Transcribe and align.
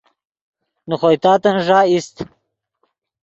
نے 0.87 0.95
خوئے 0.99 1.17
تاتن 1.23 1.55
ݱا 1.65 1.79
ایست 1.91 2.15